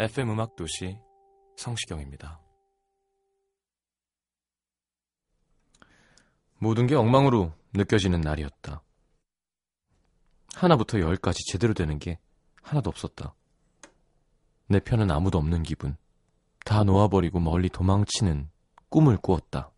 [0.00, 0.98] FM 음악 도시
[1.56, 2.40] 성시경입니다.
[6.58, 8.82] 모든 게 엉망으로 느껴지는 날이었다.
[10.54, 12.18] 하나부터 열까지 제대로 되는 게
[12.62, 13.34] 하나도 없었다.
[14.68, 15.98] 내 편은 아무도 없는 기분.
[16.64, 18.48] 다 놓아버리고 멀리 도망치는
[18.88, 19.70] 꿈을 꾸었다.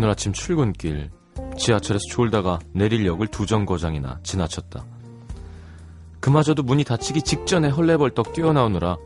[0.00, 1.10] 오늘 아침 출근길
[1.58, 4.86] 지하철에서 졸다가 내릴 역을 두 정거장이나 지나쳤다.
[6.20, 8.96] 그마저도 문이 닫히기 직전에 헐레벌떡 뛰어나오느라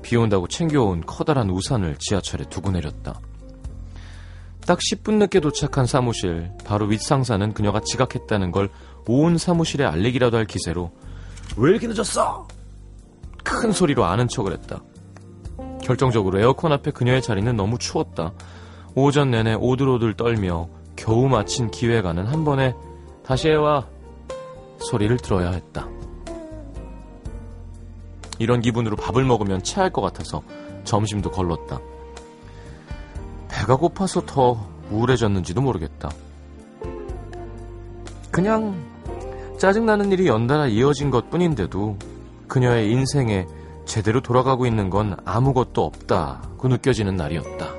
[0.00, 3.20] 비 온다고 챙겨온 커다란 우산을 지하철에 두고 내렸다.
[4.66, 8.70] 딱 10분 늦게 도착한 사무실, 바로 윗상사는 그녀가 지각했다는 걸
[9.06, 10.90] 온 사무실에 알리기라도 할 기세로
[11.58, 12.48] 왜 이렇게 늦었어?
[13.44, 14.82] 큰 소리로 아는 척을 했다.
[15.82, 18.32] 결정적으로 에어컨 앞에 그녀의 자리는 너무 추웠다.
[19.00, 22.74] 오전 내내 오들오들 떨며 겨우 마친 기획안은 한 번에
[23.24, 23.86] 다시 해와
[24.78, 25.86] 소리를 들어야 했다.
[28.40, 30.42] 이런 기분으로 밥을 먹으면 체할 것 같아서
[30.82, 31.78] 점심도 걸렀다.
[33.48, 36.10] 배가 고파서 더 우울해졌는지도 모르겠다.
[38.32, 38.84] 그냥
[39.58, 41.96] 짜증나는 일이 연달아 이어진 것 뿐인데도
[42.48, 43.46] 그녀의 인생에
[43.84, 47.77] 제대로 돌아가고 있는 건 아무것도 없다고 느껴지는 날이었다.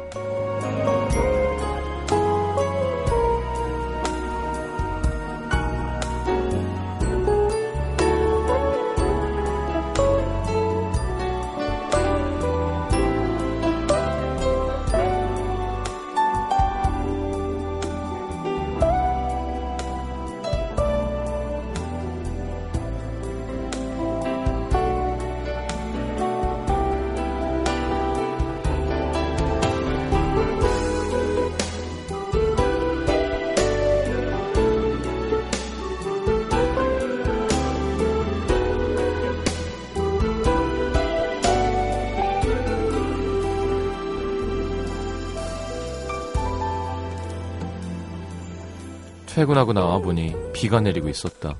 [49.39, 51.55] 퇴근하고 나와보니 비가 내리고 있었다.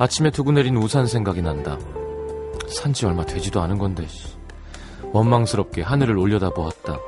[0.00, 1.78] 아침에 두고 내린 우산 생각이 난다.
[2.66, 4.36] 산지 얼마 되지도 않은 건데, 씨.
[5.12, 6.98] 원망스럽게 하늘을 올려다 보았다.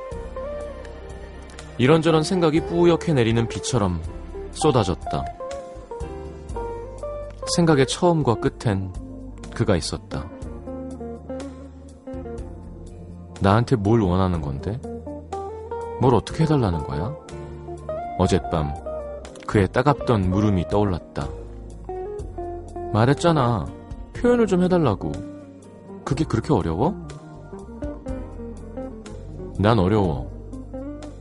[1.76, 4.00] 이런저런 생각이 뿌옇게 내리는 비처럼
[4.52, 5.24] 쏟아졌다.
[7.56, 8.92] 생각의 처음과 끝엔
[9.52, 10.30] 그가 있었다.
[13.40, 14.80] 나한테 뭘 원하는 건데?
[16.00, 17.12] 뭘 어떻게 해달라는 거야?
[18.18, 18.72] 어젯밤
[19.50, 21.26] 그의 따갑던 물음이 떠올랐다.
[22.92, 23.66] 말했잖아.
[24.12, 25.10] 표현을 좀 해달라고.
[26.04, 26.94] 그게 그렇게 어려워?
[29.58, 30.30] 난 어려워.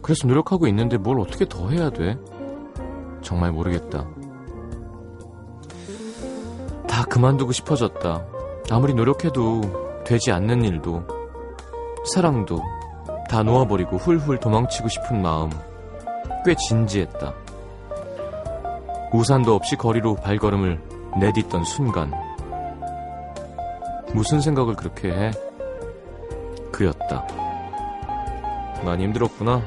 [0.03, 2.19] 그래서 노력하고 있는데 뭘 어떻게 더 해야 돼?
[3.23, 4.07] 정말 모르겠다.
[6.87, 8.27] 다 그만두고 싶어졌다.
[8.69, 11.01] 아무리 노력해도 되지 않는 일도,
[12.13, 12.61] 사랑도
[13.27, 15.49] 다 놓아버리고 훌훌 도망치고 싶은 마음
[16.45, 17.48] 꽤 진지했다.
[19.11, 20.79] 우산도 없이 거리로 발걸음을
[21.19, 22.13] 내딛던 순간
[24.13, 25.31] 무슨 생각을 그렇게 해?
[26.71, 27.25] 그였다.
[28.83, 29.61] 많이 힘들었구나.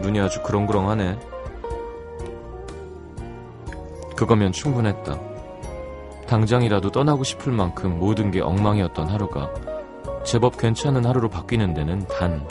[0.00, 1.18] 눈이 아주 그렁그렁하네.
[4.16, 5.18] 그거면 충분했다.
[6.26, 9.50] 당장이라도 떠나고 싶을 만큼 모든 게 엉망이었던 하루가
[10.24, 12.46] 제법 괜찮은 하루로 바뀌는 데는 단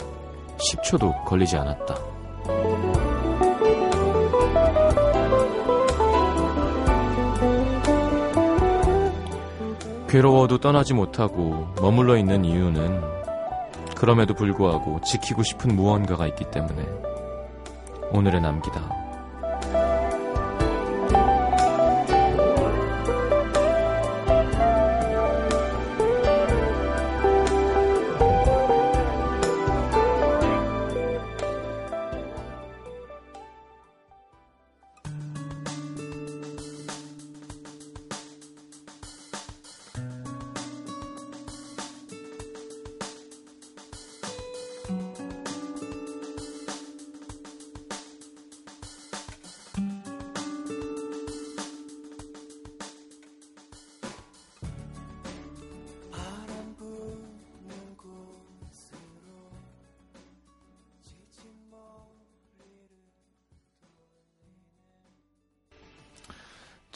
[0.58, 2.09] 10초도 걸리지 않았다.
[10.10, 13.00] 괴로워도 떠나지 못하고 머물러 있는 이유는
[13.94, 16.84] 그럼에도 불구하고 지키고 싶은 무언가가 있기 때문에
[18.10, 19.09] 오늘의 남기다.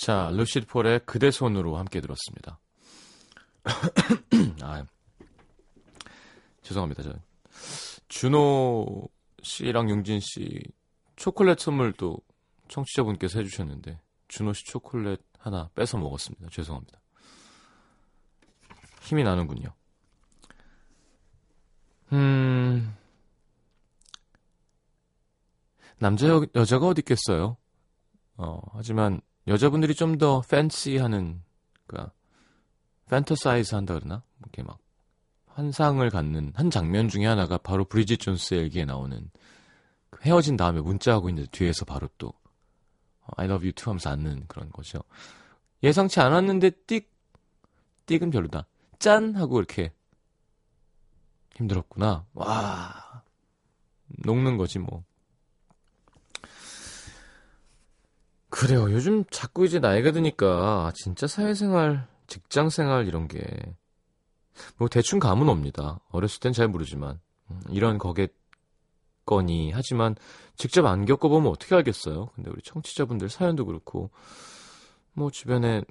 [0.05, 2.61] 자, 루시드 폴의 그대 손으로 함께 들었습니다.
[4.61, 4.85] 아,
[6.61, 7.03] 죄송합니다.
[7.03, 7.15] 저
[8.09, 9.09] 준호
[9.43, 10.61] 씨랑 용진 씨
[11.17, 12.19] 초콜릿 선물도
[12.69, 13.99] 청취자분께서 해주셨는데
[14.29, 16.51] 준호 씨 초콜릿 하나 뺏어 먹었습니다.
[16.51, 17.01] 죄송합니다.
[19.01, 19.73] 힘이 나는군요.
[22.13, 22.95] 음,
[25.97, 27.57] 남자 여, 여자가 어디 있겠어요?
[28.37, 31.43] 어, 하지만 여자분들이 좀 더 fancy하는,
[31.87, 32.13] 그니까,
[33.09, 34.23] fantasize 한다 그러나?
[34.41, 34.79] 이렇게 막,
[35.47, 39.31] 환상을 갖는 한 장면 중에 하나가 바로 브리짓 존스의 일기에 나오는,
[40.11, 44.47] 그 헤어진 다음에 문자하고 있는데 뒤에서 바로 또, 어, I love you too 하면서 앉는
[44.49, 45.01] 그런 거죠.
[45.83, 47.07] 예상치 않았는데 띡,
[48.07, 48.67] 띡은 별로다.
[48.99, 49.35] 짠!
[49.37, 49.93] 하고 이렇게,
[51.57, 52.27] 힘들었구나.
[52.33, 53.23] 와,
[54.07, 55.05] 녹는 거지 뭐.
[58.55, 58.91] 그래요.
[58.93, 63.41] 요즘 자꾸 이제 나이가 드니까 진짜 사회생활, 직장생활 이런 게
[64.77, 66.01] 뭐 대충 감은 옵니다.
[66.11, 67.21] 어렸을 땐 잘 모르지만
[67.51, 68.33] 음, 이런 거겠
[69.27, 70.17] 거니 하지만
[70.57, 72.27] 직접 안 겪어보면 어떻게 알겠어요.
[72.35, 74.11] 근데 우리 청취자분들 사연도 그렇고
[75.15, 75.83] 뭐 주변에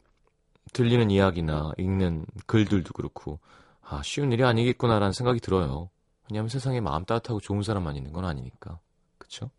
[0.72, 3.40] 들리는 이야기나 읽는 글들도 그렇고
[3.82, 5.90] 아 쉬운 일이 아니겠구나라는 생각이 들어요.
[6.30, 8.80] 왜냐하면 세상에 마음 따뜻하고 좋은 사람만 있는 건 아니니까.
[9.18, 9.50] 그쵸?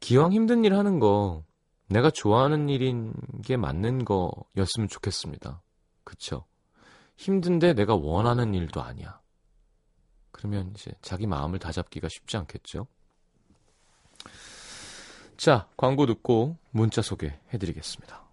[0.00, 1.44] 기왕 힘든 일 하는 거
[1.88, 3.12] 내가 좋아하는 일인
[3.44, 5.62] 게 맞는 거였으면 좋겠습니다.
[6.04, 6.44] 그쵸?
[7.16, 9.20] 힘든데 내가 원하는 일도 아니야.
[10.30, 12.86] 그러면 이제 자기 마음을 다잡기가 쉽지 않겠죠?
[15.36, 18.29] 자, 광고 듣고 문자 소개해드리겠습니다.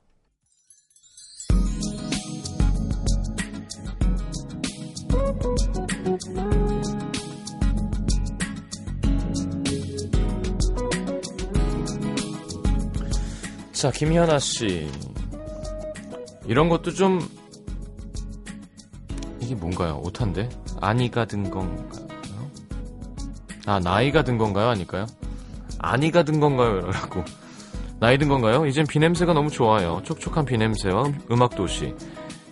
[13.78, 14.90] 자, 김현아 씨.
[16.48, 17.20] 이런 것도 좀
[19.40, 20.02] 이게 뭔가요?
[20.04, 20.50] 오탄데?
[20.82, 22.08] 아니가 든 건가요?
[23.68, 24.70] 아, 나이가 든 건가요?
[24.70, 25.06] 아닐까요?
[25.78, 26.90] 아니가 든 건가요?
[26.90, 27.24] 라고.
[28.00, 28.66] 나이 든 건가요?
[28.66, 30.02] 이젠 비 냄새가 너무 좋아요.
[30.04, 31.94] 촉촉한 비 냄새와 음악 도시.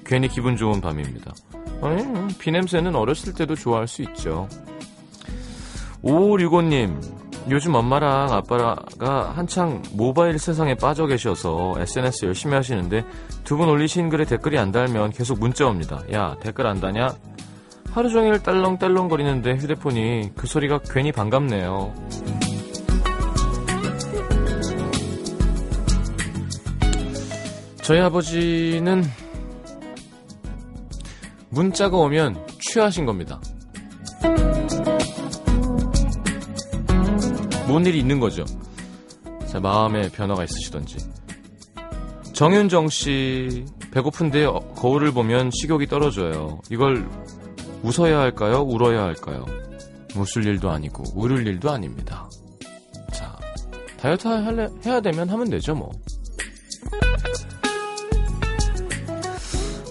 [0.05, 1.33] 괜히 기분 좋은 밤입니다.
[1.81, 4.47] 아니, 음, 비 냄새는 어렸을 때도 좋아할 수 있죠.
[6.03, 8.75] 5565님, 요즘 엄마랑 아빠가
[9.35, 13.03] 한창 모바일 세상에 빠져 계셔서 SNS 열심히 하시는데
[13.43, 16.01] 두 분 올리신 글에 댓글이 안 달면 계속 문자 옵니다.
[16.11, 17.15] 야, 댓글 안 다냐?
[17.91, 21.93] 하루 종일 딸렁딸렁 거리는데 휴대폰이 그 소리가 괜히 반갑네요.
[27.83, 29.03] 저희 아버지는
[31.49, 33.39] 문자가 오면 취하신 겁니다.
[37.67, 38.45] 뭔 일이 있는 거죠.
[39.47, 40.97] 자, 마음에 변화가 있으시던지.
[42.33, 46.59] 정윤정 씨, 배고픈데 어, 거울을 보면 식욕이 떨어져요.
[46.69, 47.07] 이걸
[47.81, 48.61] 웃어야 할까요?
[48.61, 49.45] 울어야 할까요?
[50.15, 52.29] 웃을 일도 아니고, 울을 일도 아닙니다.
[53.13, 53.35] 자,
[53.97, 55.91] 다이어트 할래, 해야 되면 하면 되죠, 뭐.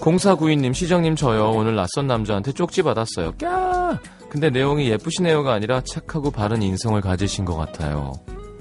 [0.01, 1.49] 0492님, 시정님 저요.
[1.49, 3.31] 오늘 낯선 남자한테 쪽지 받았어요.
[3.39, 3.99] 까!
[4.35, 8.11] 근데 내용이 예쁘시네요가 아니라 착하고 바른 인성을 가지신 것 같아요.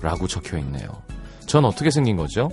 [0.01, 0.87] 라고 적혀 있네요.
[1.47, 2.49] 전 어떻게 생긴 거죠?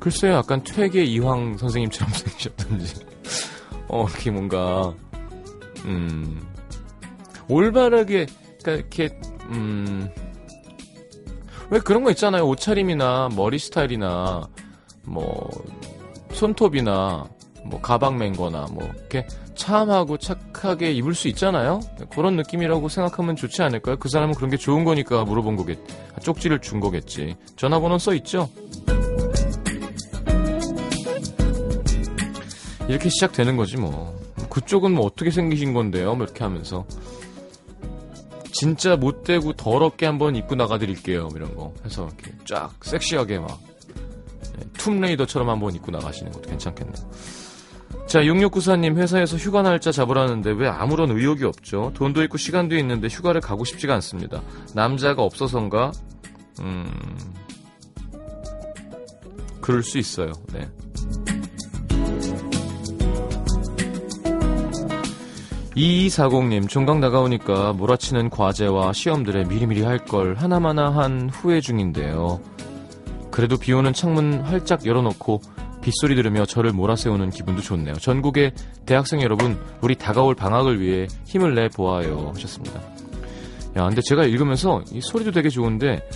[0.00, 2.94] 글쎄요, 약간 퇴계 이황 선생님처럼 생기셨던지.
[3.88, 4.94] 어, 이렇게 뭔가,
[5.84, 6.40] 음,
[7.46, 8.24] 올바르게,
[8.62, 10.08] 그러니까 이렇게, 음,
[11.68, 12.48] 왜 그런 거 있잖아요.
[12.48, 14.48] 옷차림이나 머리 스타일이나,
[15.02, 15.50] 뭐,
[16.32, 17.28] 손톱이나,
[17.66, 21.80] 뭐, 가방 맨 거나, 뭐, 이렇게 참하고 착하게 입을 수 있잖아요?
[22.10, 23.96] 그런 느낌이라고 생각하면 좋지 않을까요?
[23.96, 25.78] 그 사람은 그런 게 좋은 거니까 물어본 거겠,
[26.22, 27.36] 쪽지를 준 거겠지.
[27.56, 28.48] 전화번호 써 있죠?
[32.88, 34.18] 이렇게 시작되는 거지 뭐.
[34.50, 36.14] 그쪽은 뭐 어떻게 생기신 건데요?
[36.14, 36.84] 뭐 이렇게 하면서.
[38.52, 41.28] 진짜 못되고 더럽게 한번 입고 나가드릴게요.
[41.34, 43.58] 이런 거 해서 이렇게 쫙 섹시하게 막
[44.56, 47.10] 네, 툼레이더처럼 한번 입고 나가시는 것도 괜찮겠네요.
[48.06, 51.90] 자, 6694님 회사에서 휴가 날짜 잡으라는데 왜 아무런 의욕이 없죠?
[51.94, 54.40] 돈도 있고 시간도 있는데 휴가를 가고 싶지가 않습니다.
[54.74, 55.90] 남자가 없어서인가?
[56.60, 56.86] 음,
[59.60, 60.32] 그럴 수 있어요.
[60.52, 60.68] 네.
[65.76, 72.40] 2240님, 종강 다가오니까 몰아치는 과제와 시험들에 미리미리 할 걸 하나마나 한 후회 중인데요.
[73.30, 75.40] 그래도 비 오는 창문 활짝 열어놓고
[75.84, 77.94] 빗소리 들으며 저를 몰아세우는 기분도 좋네요.
[77.94, 78.52] 전국의
[78.86, 82.32] 대학생 여러분, 우리 다가올 방학을 위해 힘을 내 보아요.
[82.34, 82.80] 하셨습니다.
[83.76, 86.08] 야, 근데 제가 읽으면서 이 소리도 되게 좋은데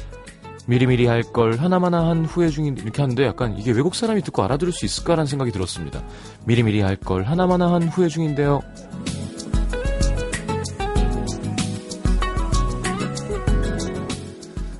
[0.66, 4.72] 미리미리 할 걸 하나마나 한 후회 중인 이렇게 하는데 약간 이게 외국 사람이 듣고 알아들을
[4.72, 6.02] 수 있을까라는 생각이 들었습니다.
[6.46, 8.60] 미리미리 할 걸 하나마나 한 후회 중인데요.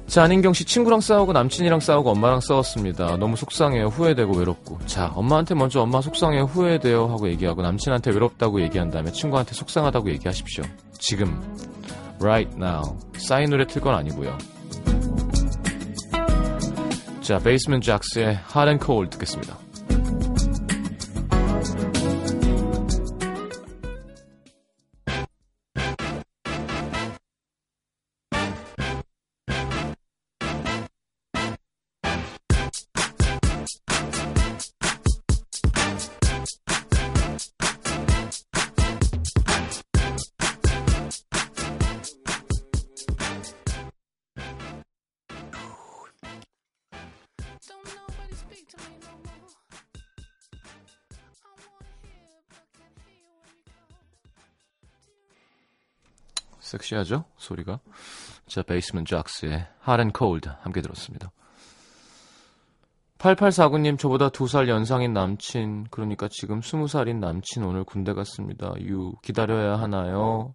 [0.09, 3.19] 자, 안인경 씨 친구랑 싸우고 남친이랑 싸우고 엄마랑 싸웠습니다.
[3.19, 3.87] 너무 속상해요.
[3.89, 4.79] 후회되고 외롭고.
[4.87, 6.45] 자, 엄마한테 먼저 엄마 속상해요.
[6.45, 7.09] 후회돼요.
[7.09, 10.65] 하고 얘기하고 남친한테 외롭다고 얘기한 다음에 친구한테 속상하다고 얘기하십시오.
[10.99, 11.39] 지금.
[12.21, 12.99] Right now.
[13.19, 14.37] 싸인 노래 틀 건 아니고요.
[17.21, 19.59] 자, 베이스먼 잭스의 Hot and Cold 듣겠습니다.
[56.89, 57.25] 섹시하죠?
[57.37, 57.81] 소리가.
[58.47, 61.31] 자, 베이스먼 잭스의 Hot and Cold 함께 들었습니다.
[63.19, 68.73] 8849님, 저보다 두 살 연상인 남친, 그러니까 지금 20살인 남친 오늘 군대 갔습니다.
[68.81, 70.55] 유, 기다려야 하나요?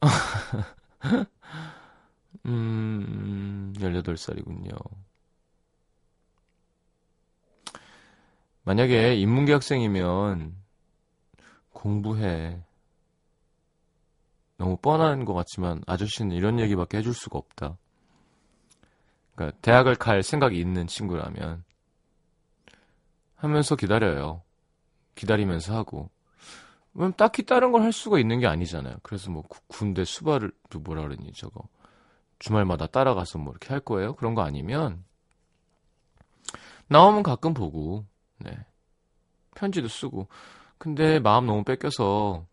[2.46, 4.76] 음, 18살이군요.
[8.64, 10.54] 만약에 인문계 학생이면
[11.72, 12.62] 공부해.
[14.58, 17.78] 너무 뻔한 것 같지만 아저씨는 이런 얘기밖에 해줄 수가 없다.
[19.34, 21.64] 그러니까 대학을 갈 생각이 있는 친구라면
[23.36, 24.42] 하면서 기다려요.
[25.16, 26.10] 기다리면서 하고.
[26.94, 28.98] 그럼 딱히 다른 걸 할 수가 있는 게 아니잖아요.
[29.02, 31.62] 그래서 뭐 구- 군대 수발을 또 뭐라 그러니 저거
[32.40, 34.14] 주말마다 따라가서 뭐 이렇게 할 거예요?
[34.16, 35.04] 그런 거 아니면
[36.88, 38.06] 나오면 가끔 보고
[38.38, 38.50] 네.
[39.56, 40.28] 편지도 쓰고
[40.78, 42.47] 근데 마음 너무 뺏겨서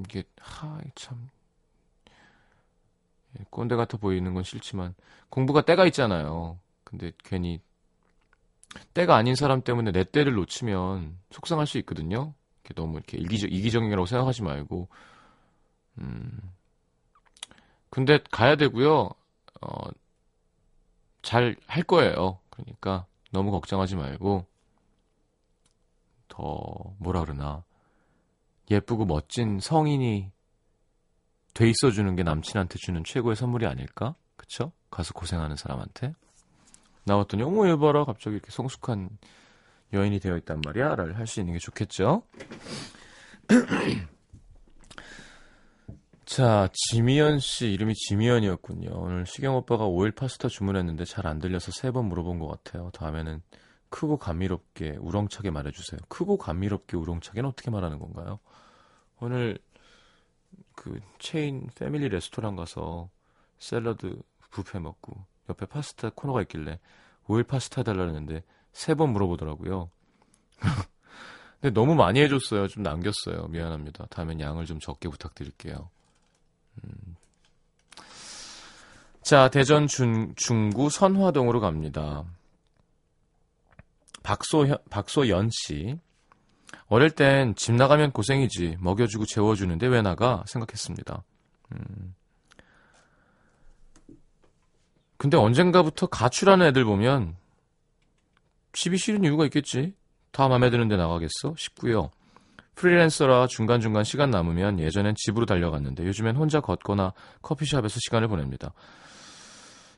[0.00, 1.28] 이게 하참
[3.38, 4.94] 예, 꼰대 같아 보이는 건 싫지만
[5.28, 6.58] 공부가 때가 있잖아요.
[6.84, 7.60] 근데 괜히
[8.94, 12.34] 때가 아닌 사람 때문에 내 때를 놓치면 속상할 수 있거든요.
[12.64, 14.88] 이렇게 너무 이렇게 이기적, 이기적이라고 생각하지 말고
[15.98, 16.40] 음
[17.90, 19.10] 근데 가야 되고요.
[19.62, 19.90] 어
[21.22, 22.38] 잘 할 거예요.
[22.50, 24.46] 그러니까 너무 걱정하지 말고
[26.28, 27.64] 더 뭐라 그러나
[28.70, 30.30] 예쁘고 멋진 성인이
[31.54, 34.14] 돼 있어주는 게 남친한테 주는 최고의 선물이 아닐까?
[34.36, 34.72] 그쵸?
[34.90, 36.14] 가서 고생하는 사람한테?
[37.04, 38.04] 나왔더니 어머 얘 봐라.
[38.04, 39.10] 갑자기 이렇게 성숙한
[39.92, 40.94] 여인이 되어 있단 말이야.
[40.94, 42.22] 라를 할 수 있는 게 좋겠죠?
[46.24, 47.72] 자 지미연 씨.
[47.72, 48.90] 이름이 지미연이었군요.
[48.94, 52.90] 오늘 시경 오빠가 오일 파스타 주문했는데 잘 안 들려서 세 번 물어본 것 같아요.
[52.92, 53.42] 다음에는
[53.88, 55.98] 크고 감미롭게 우렁차게 말해주세요.
[56.08, 58.38] 크고 감미롭게 우렁차게는 어떻게 말하는 건가요?
[59.20, 59.58] 오늘
[60.74, 63.10] 그 체인 패밀리 레스토랑 가서
[63.58, 64.18] 샐러드
[64.54, 66.78] 뷔페 먹고 옆에 파스타 코너가 있길래
[67.26, 69.90] 오일 파스타 달라는데 세 번 물어보더라고요.
[71.60, 72.68] 근데 너무 많이 해줬어요.
[72.68, 73.48] 좀 남겼어요.
[73.48, 74.06] 미안합니다.
[74.06, 75.90] 다음엔 양을 좀 적게 부탁드릴게요.
[76.84, 77.16] 음.
[79.22, 82.24] 자, 대전 중, 중구 선화동으로 갑니다.
[84.22, 85.98] 박소현, 박소연 씨.
[86.88, 91.22] 어릴 땐 집 나가면 고생이지 먹여주고 재워주는데 왜 나가 생각했습니다.
[91.72, 92.14] 음.
[95.16, 97.36] 근데 언젠가부터 가출하는 애들 보면
[98.72, 99.94] 집이 싫은 이유가 있겠지.
[100.32, 102.10] 다 마음에 드는데 나가겠어 싶고요.
[102.74, 107.12] 프리랜서라 중간중간 시간 남으면 예전엔 집으로 달려갔는데 요즘엔 혼자 걷거나
[107.42, 108.72] 커피숍에서 시간을 보냅니다.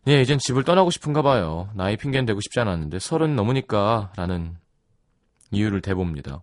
[0.08, 1.68] 예, 이젠 집을 떠나고 싶은가 봐요.
[1.74, 4.56] 나이 핑계는 되고 싶지 않았는데 서른 넘으니까 라는
[5.52, 6.42] 이유를 대봅니다.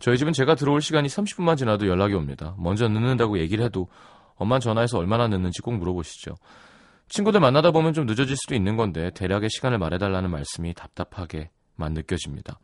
[0.00, 2.54] 저희 집은 제가 들어올 시간이 30분만 지나도 연락이 옵니다.
[2.58, 3.88] 먼저 늦는다고 얘기를 해도
[4.36, 6.36] 엄마 전화해서 얼마나 늦는지 꼭 물어보시죠.
[7.08, 12.58] 친구들 만나다 보면 좀 늦어질 수도 있는 건데 대략의 시간을 말해달라는 말씀이 답답하게만 느껴집니다.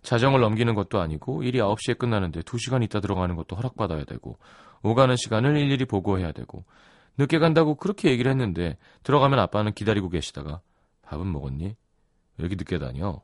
[0.00, 4.38] 자정을 넘기는 것도 아니고 일이 9시에 끝나는데 2시간 있다 들어가는 것도 허락받아야 되고
[4.82, 6.64] 오가는 시간을 일일이 보고해야 되고
[7.18, 10.60] 늦게 간다고 그렇게 얘기를 했는데 들어가면 아빠는 기다리고 계시다가
[11.02, 11.64] 밥은 먹었니?
[11.64, 11.74] 왜
[12.38, 13.20] 이렇게 늦게 다녀?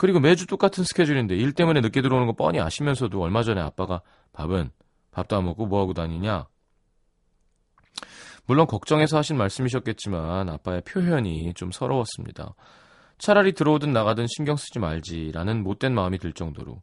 [0.00, 4.00] 그리고 매주 똑같은 스케줄인데 일 때문에 늦게 들어오는 거 뻔히 아시면서도 얼마 전에 아빠가
[4.32, 4.70] 밥은
[5.10, 6.46] 밥도 안 먹고 뭐 하고 다니냐?
[8.46, 12.54] 물론 걱정해서 하신 말씀이셨겠지만 아빠의 표현이 좀 서러웠습니다.
[13.18, 16.80] 차라리 들어오든 나가든 신경 쓰지 말지라는 못된 마음이 들 정도로.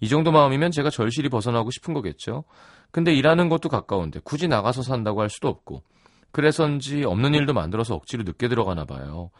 [0.00, 2.44] 이 정도 마음이면 제가 절실히 벗어나고 싶은 거겠죠.
[2.90, 5.84] 근데 일하는 것도 가까운데 굳이 나가서 산다고 할 수도 없고.
[6.32, 9.30] 그래서인지 없는 일도 만들어서 억지로 늦게 들어가나 봐요.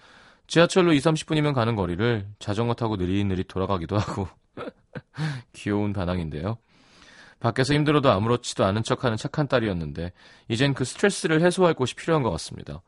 [0.53, 4.29] 지하철로 2, 30분이면 가는 거리를 자전거 타고 느릿느릿 돌아가기도 하고.
[5.55, 6.59] 귀여운 반항인데요.
[7.41, 10.13] 밖에서 힘들어도 아무렇지도 않은 척하는 착한 딸이었는데
[10.49, 12.83] 이젠 그 스트레스를 해소할 곳이 필요한 것 같습니다.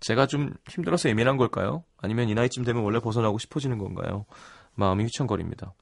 [0.00, 1.84] 제가 좀 힘들어서 예민한 걸까요?
[1.98, 4.26] 아니면 이 나이쯤 되면 원래 벗어나고 싶어지는 건가요?
[4.74, 5.72] 마음이 휘청거립니다.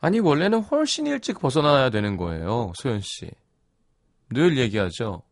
[0.00, 3.30] 아니 원래는 훨씬 일찍 벗어나야 되는 거예요, 소연 씨.
[4.30, 5.22] 늘 얘기하죠.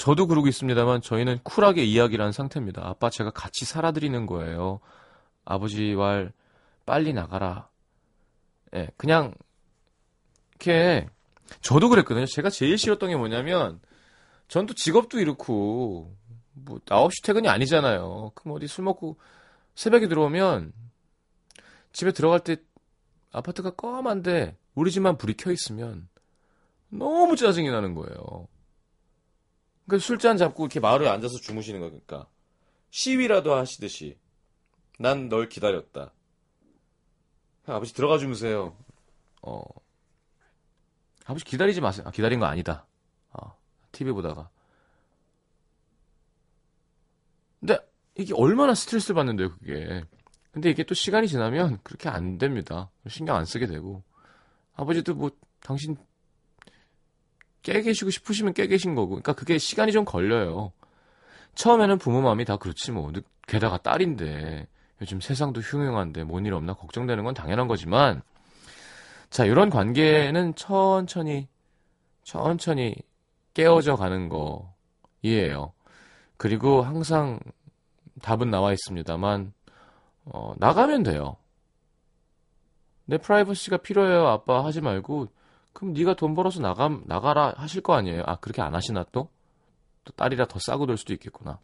[0.00, 2.80] 저도 그러고 있습니다만 저희는 쿨하게 이야기를 한 상태입니다.
[2.86, 4.80] 아빠 제가 같이 살아드리는 거예요.
[5.44, 6.32] 아버지 말
[6.86, 7.68] 빨리 나가라.
[8.74, 9.34] 예, 그냥
[10.52, 11.06] 이렇게
[11.60, 12.24] 저도 그랬거든요.
[12.24, 13.78] 제가 제일 싫었던 게 뭐냐면
[14.48, 16.16] 전 또 직업도 이렇고
[16.54, 18.32] 뭐 9시 퇴근이 아니잖아요.
[18.34, 19.18] 그럼 어디 술 먹고
[19.74, 20.72] 새벽에 들어오면
[21.92, 22.56] 집에 들어갈 때
[23.32, 26.08] 아파트가 껌한데 우리 집만 불이 켜 있으면
[26.88, 28.48] 너무 짜증이 나는 거예요.
[29.90, 32.28] 그러니까 술잔 잡고 이렇게 마을에 앉아서 주무시는 거니까
[32.90, 34.16] 시위라도 하시듯이
[34.98, 36.12] 난 널 기다렸다.
[37.66, 38.76] 아버지 들어가 주무세요.
[39.42, 39.62] 어.
[41.24, 42.04] 아버지 기다리지 마세요.
[42.06, 42.86] 아, 기다린 거 아니다.
[43.32, 43.56] 어,
[43.92, 44.50] TV 보다가.
[47.60, 47.78] 근데
[48.16, 50.04] 이게 얼마나 스트레스를 받는데요, 그게.
[50.52, 52.90] 근데 이게 또 시간이 지나면 그렇게 안 됩니다.
[53.08, 54.02] 신경 안 쓰게 되고.
[54.74, 55.96] 아버지도 뭐, 당신
[57.62, 59.10] 깨 계시고 싶으시면 깨 계신 거고.
[59.10, 60.72] 그러니까 그게 시간이 좀 걸려요.
[61.54, 63.12] 처음에는 부모 마음이 다 그렇지 뭐.
[63.46, 64.66] 게다가 딸인데.
[65.02, 68.22] 요즘 세상도 흉흉한데 뭔 일 없나 걱정되는 건 당연한 거지만
[69.30, 71.48] 자 이런 관계는 천천히
[72.22, 72.94] 천천히
[73.54, 75.72] 깨어져 가는 거이에요.
[76.36, 77.40] 그리고 항상
[78.22, 79.52] 답은 나와 있습니다만
[80.26, 81.36] 어, 나가면 돼요.
[83.06, 85.28] 내 프라이버시가 필요해요 아빠 하지 말고
[85.80, 88.22] 그럼 네가 돈 벌어서 나가 나가라 하실 거 아니에요.
[88.26, 89.30] 아 그렇게 안 하시나 또?
[90.04, 91.58] 또 딸이라 더 싸고 될 수도 있겠구나.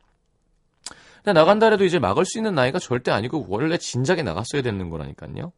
[1.17, 5.53] 근데 나간다 해도 이제 막을 수 있는 나이가 절대 아니고 원래 진작에 나갔어야 되는 거라니까요.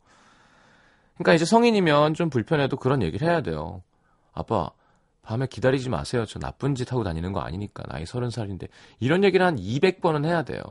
[1.15, 3.85] 그러니까 이제 성인이면 좀 불편해도 그런 얘기를 해야 돼요.
[4.33, 4.71] 아빠,
[5.23, 6.25] 밤에 기다리지 마세요.
[6.27, 7.85] 저 나쁜 짓 하고 다니는 거 아니니까.
[7.85, 8.67] 나이 서른 살인데.
[8.99, 10.63] 이런 얘기를 한 200번은 해야 돼요.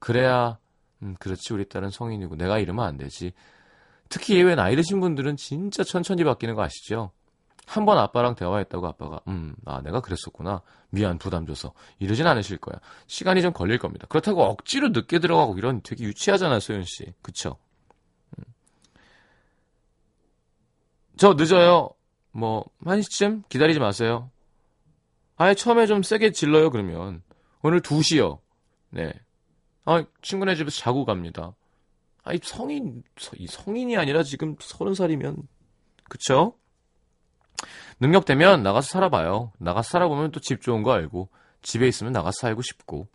[0.00, 0.58] 그래야,
[1.02, 1.52] 음, 그렇지.
[1.52, 3.34] 우리 딸은 성인이고 내가 이러면 안 되지.
[4.08, 7.12] 특히 예외 나이 드신 분들은 진짜 천천히 바뀌는 거 아시죠?
[7.66, 10.62] 한 번 아빠랑 대화했다고 아빠가 음, 아 내가 그랬었구나.
[10.90, 12.80] 미안 부담 줘서 이러진 않으실 거야.
[13.08, 14.06] 시간이 좀 걸릴 겁니다.
[14.08, 17.12] 그렇다고 억지로 늦게 들어가고 이런 되게 유치하잖아요, 소연 씨.
[17.22, 17.56] 그쵸?
[18.38, 18.44] 음.
[21.16, 21.90] 저 늦어요.
[22.32, 24.30] 뭐 1시쯤 기다리지 마세요.
[25.36, 27.22] 아예 처음에 좀 세게 질러요, 그러면.
[27.62, 28.38] 오늘 2시요.
[28.90, 29.12] 네.
[29.84, 31.54] 아, 친구네 집에서 자고 갑니다.
[32.22, 33.02] 아이 성인
[33.38, 35.36] 이 성인이 아니라 지금 서른 살이면
[36.08, 36.54] 그쵸?
[38.00, 39.52] 능력 되면 나가서 살아봐요.
[39.58, 41.28] 나가서 살아보면 또 집 좋은 거 알고
[41.62, 43.08] 집에 있으면 나가서 살고 싶고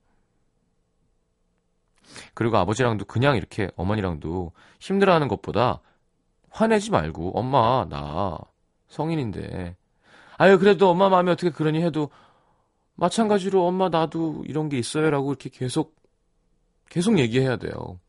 [2.33, 5.79] 그리고 아버지랑도 그냥 이렇게 어머니랑도 힘들어하는 것보다
[6.49, 8.37] 화내지 말고 엄마 나
[8.89, 9.77] 성인인데
[10.37, 12.09] 아유 그래도 엄마 마음이 어떻게 그러니 해도
[12.95, 15.95] 마찬가지로 엄마 나도 이런 게 있어요라고 이렇게 계속
[16.89, 17.99] 계속 얘기해야 돼요.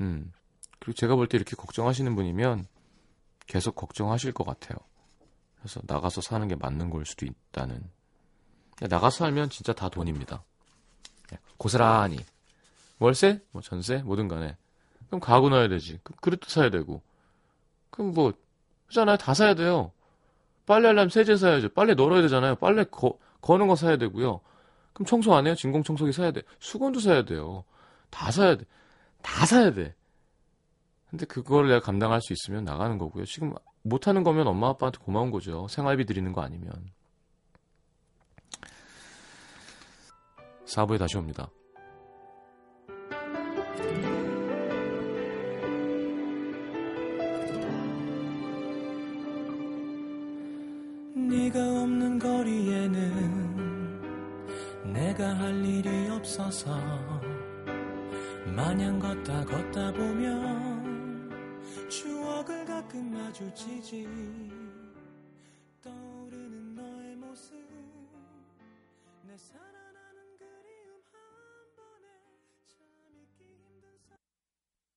[0.00, 0.32] 음.
[0.80, 2.66] 그리고 제가 볼 때 이렇게 걱정하시는 분이면
[3.46, 4.78] 계속 걱정하실 것 같아요.
[5.58, 7.82] 그래서 나가서 사는 게 맞는 걸 수도 있다는.
[8.80, 10.44] 나가서 살면 진짜 다 돈입니다.
[11.32, 12.18] 예, 고스란히.
[12.98, 13.42] 월세?
[13.50, 13.98] 뭐 전세?
[13.98, 14.56] 뭐든 간에.
[15.06, 15.98] 그럼 가구 넣어야 되지.
[16.02, 17.02] 그럼 그릇도 사야 되고.
[17.90, 18.32] 그럼 뭐,
[18.88, 19.16] 그잖아요.
[19.16, 19.92] 다 사야 돼요.
[20.66, 21.68] 빨래 하려면 세제 사야죠.
[21.70, 22.56] 빨래 널어야 되잖아요.
[22.56, 24.40] 빨래 거, 거는 거 사야 되고요.
[24.92, 25.54] 그럼 청소 안 해요?
[25.54, 26.42] 진공청소기 사야 돼.
[26.58, 27.64] 수건도 사야 돼요.
[28.10, 28.64] 다 사야 돼.
[29.22, 29.94] 다 사야 돼.
[31.16, 33.24] 근데 그걸 내가 감당할 수 있으면 나가는 거고요.
[33.24, 35.66] 지금 못하는 거면 엄마 아빠한테 고마운 거죠.
[35.68, 36.70] 생활비 드리는 거 아니면.
[40.66, 41.48] 4부에 다시 옵니다.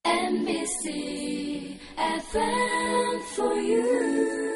[0.06, 4.50] NBC FM for you.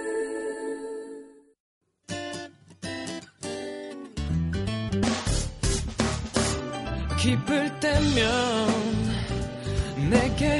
[7.17, 8.67] 기쁠 때면
[10.09, 10.59] 내게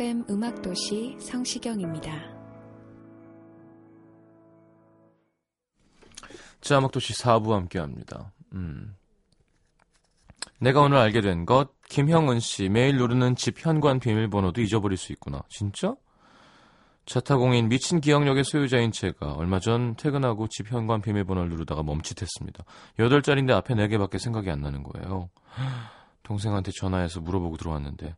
[0.00, 2.10] FM 음악도시 성시경입니다.
[6.62, 8.32] 자, 음악도시 4부 함께 합니다.
[8.54, 8.96] 음.
[10.58, 15.42] 내가 오늘 알게 된 것, 김형은 씨, 매일 누르는 집 현관 비밀번호도 잊어버릴 수 있구나.
[15.50, 15.94] 진짜?
[17.04, 22.64] 자타공인 미친 기억력의 소유자인 제가 얼마 전 퇴근하고 집 현관 비밀번호를 누르다가 멈칫했습니다.
[22.96, 25.28] 8자리인데 앞에 4개밖에 생각이 안 나는 거예요.
[26.22, 28.16] 동생한테 전화해서 물어보고 들어왔는데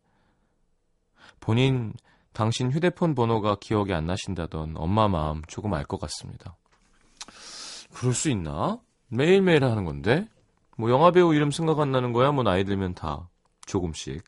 [1.43, 1.93] 본인
[2.33, 6.57] 당신 휴대폰 번호가 기억이 안 나신다던 엄마 마음 조금 알 것 같습니다.
[7.93, 8.79] 그럴 수 있나?
[9.09, 10.29] 매일매일 하는 건데?
[10.79, 12.31] 뭐 영화배우 이름 생각 안 나는 거야?
[12.31, 13.29] 뭐 나이 들면 다
[13.67, 14.23] 조금씩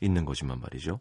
[0.00, 1.00] 있는 거지만 말이죠.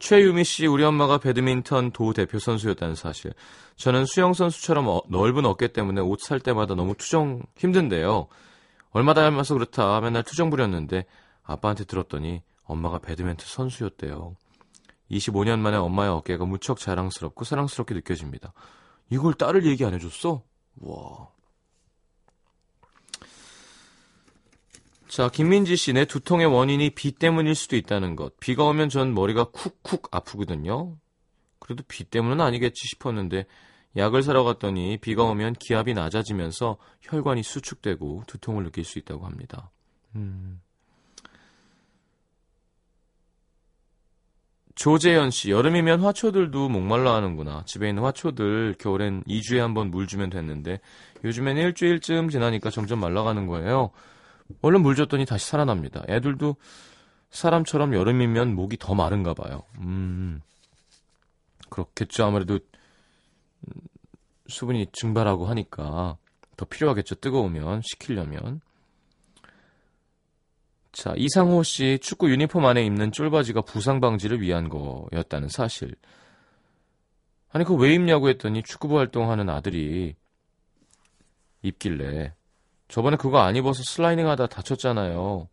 [0.00, 3.32] 최유미 씨, 우리 엄마가 배드민턴 도 대표 선수였다는 사실.
[3.76, 8.26] 저는 수영 선수처럼 어- 넓은 어깨 때문에 옷 살 때마다 너무 투정 힘든데요.
[8.90, 11.04] 얼마 닮아서 그렇다 맨날 투정 부렸는데
[11.44, 14.36] 아빠한테 들었더니 엄마가 배드민턴 선수였대요.
[15.10, 18.52] 25년 만에 엄마의 어깨가 무척 자랑스럽고 사랑스럽게 느껴집니다.
[19.10, 20.42] 이걸 딸을 얘기 안 해줬어?
[20.76, 21.28] 와.
[25.08, 28.38] 자, 김민지 씨, 내 두통의 원인이 비 때문일 수도 있다는 것.
[28.38, 30.96] 비가 오면 전 머리가 쿡쿡 아프거든요.
[31.58, 33.46] 그래도 비 때문은 아니겠지 싶었는데,
[33.96, 39.72] 약을 사러 갔더니 비가 오면 기압이 낮아지면서 혈관이 수축되고 두통을 느낄 수 있다고 합니다.
[40.14, 40.60] 음.
[44.84, 47.64] 조재현 씨, 여름이면 화초들도 목말라 하는구나.
[47.66, 50.80] 집에 있는 화초들 겨울엔 2주에 한 번 물 주면 됐는데
[51.22, 53.90] 요즘엔 일주일쯤 지나니까 점점 말라가는 거예요.
[54.62, 56.02] 얼른 물 줬더니 다시 살아납니다.
[56.08, 56.56] 애들도
[57.28, 59.64] 사람처럼 여름이면 목이 더 마른가 봐요.
[59.80, 60.40] 음.
[61.68, 62.24] 그렇겠죠.
[62.24, 63.72] 아무래도 음,
[64.48, 66.16] 수분이 증발하고 하니까
[66.56, 67.16] 더 필요하겠죠.
[67.16, 68.62] 뜨거우면 식히려면.
[70.92, 75.94] 자, 이상호 씨 축구 유니폼 안에 입는 쫄바지가 부상 방지를 위한 거였다는 사실.
[77.52, 80.14] 아니 그거 왜 입냐고 했더니 축구부 활동하는 아들이
[81.62, 82.32] 입길래
[82.88, 85.48] 저번에 그거 안 입어서 슬라이딩 하다 다쳤잖아요.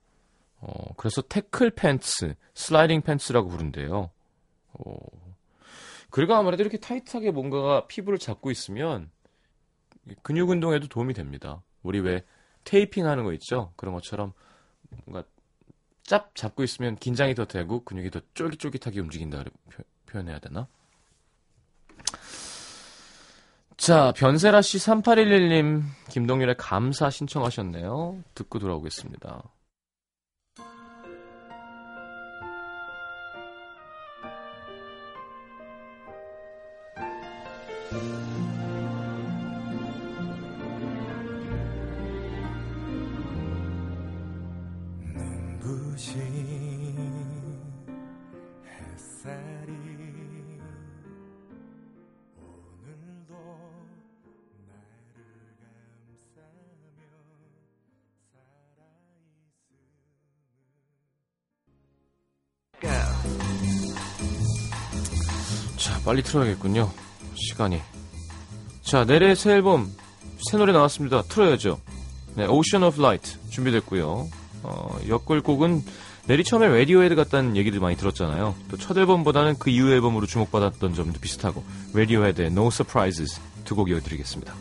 [0.60, 4.10] 어, 그래서 태클 팬츠, 슬라이딩 팬츠라고 부른대요.
[4.73, 4.95] 어,
[6.10, 9.12] 그리고 아무래도 이렇게 타이트하게 뭔가가 피부를 잡고 있으면
[10.23, 11.62] 근육 운동에도 도움이 됩니다.
[11.84, 12.23] 우리 왜
[12.63, 13.71] 테이핑 하는 거 있죠?
[13.76, 14.34] 그런 것처럼
[15.06, 15.28] 뭔가
[16.04, 20.67] 짭 잡고 있으면 긴장이 더 되고 근육이 더 쫄깃쫄깃하게 움직인다 표, 표현해야 되나?
[23.78, 28.23] 자, 변세라 씨 3811님 김동률의 감사 신청하셨네요.
[28.34, 29.43] 듣고 돌아오겠습니다.
[37.91, 38.27] 눈
[65.88, 66.91] 자, 빨리 틀어야겠군요.
[67.36, 67.80] 시간이.
[68.82, 69.89] 자, 넬의 새 앨범,
[70.52, 71.21] 새 노래 나왔습니다.
[71.23, 71.80] 틀어야죠.
[72.36, 74.28] 네, Ocean of Light 준비됐고요.
[74.63, 75.84] 어, 엮을 곡은
[76.28, 78.54] 넬이 처음에 레디오헤드 같다는 얘기를 많이 들었잖아요.
[78.69, 84.54] 또 첫 앨범보다는 그 이후 앨범으로 주목받았던 점도 비슷하고 Radiohead의 No Surprises 두 곡 이어드리겠습니다.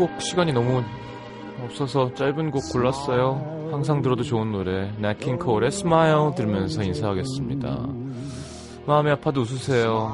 [0.00, 0.82] 끝곡 시간이 너무
[1.62, 3.68] 없어서 짧은 곡 골랐어요.
[3.70, 7.86] 항상 들어도 좋은 노래, 나킹 코울의 Smile 들으면서 인사하겠습니다.
[8.86, 10.10] 마음이 아파도 웃으세요.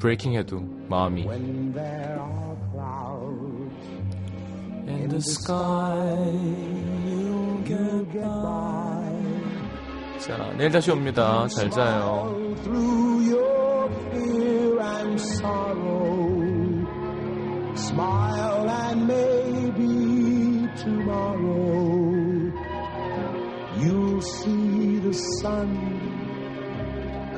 [0.00, 1.28] 브레이킹 해도 마음이
[4.88, 5.54] In the sky
[7.06, 9.06] you'll get by
[10.18, 11.46] 자, 내일 다시 옵니다.
[11.46, 12.34] 잘 자요.
[17.76, 22.10] Smile and maybe tomorrow
[23.78, 25.68] you'll see the sun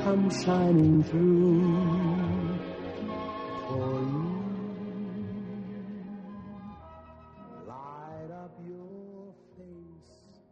[0.05, 1.98] come shining through.